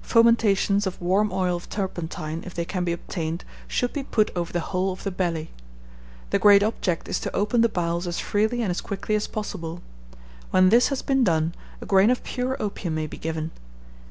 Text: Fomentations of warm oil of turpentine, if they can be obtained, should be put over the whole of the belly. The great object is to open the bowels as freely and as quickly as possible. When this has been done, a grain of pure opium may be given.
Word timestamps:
Fomentations 0.00 0.86
of 0.86 0.98
warm 1.02 1.30
oil 1.34 1.54
of 1.54 1.68
turpentine, 1.68 2.42
if 2.46 2.54
they 2.54 2.64
can 2.64 2.82
be 2.82 2.94
obtained, 2.94 3.44
should 3.68 3.92
be 3.92 4.02
put 4.02 4.30
over 4.34 4.50
the 4.50 4.60
whole 4.72 4.90
of 4.90 5.04
the 5.04 5.10
belly. 5.10 5.50
The 6.30 6.38
great 6.38 6.62
object 6.62 7.10
is 7.10 7.20
to 7.20 7.36
open 7.36 7.60
the 7.60 7.68
bowels 7.68 8.06
as 8.06 8.18
freely 8.18 8.62
and 8.62 8.70
as 8.70 8.80
quickly 8.80 9.14
as 9.14 9.26
possible. 9.26 9.82
When 10.50 10.70
this 10.70 10.88
has 10.88 11.02
been 11.02 11.24
done, 11.24 11.54
a 11.82 11.84
grain 11.84 12.08
of 12.08 12.24
pure 12.24 12.56
opium 12.58 12.94
may 12.94 13.06
be 13.06 13.18
given. 13.18 13.50